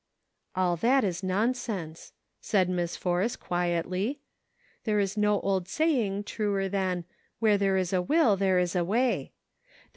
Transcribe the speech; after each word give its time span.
"All 0.55 0.77
that 0.77 1.03
is 1.03 1.21
nonsense," 1.21 2.11
said 2.41 2.69
Miss 2.69 2.95
Force, 2.97 3.35
quietly;" 3.35 4.19
there 4.83 4.99
is 4.99 5.15
no 5.15 5.39
old 5.41 5.67
saying 5.67 6.23
truer 6.23 6.67
than 6.67 7.05
* 7.21 7.39
Where 7.39 7.55
there 7.55 7.77
is 7.77 7.93
a 7.93 8.01
will, 8.01 8.35
there 8.35 8.57
is 8.57 8.75
a 8.75 8.83
way.' 8.83 9.31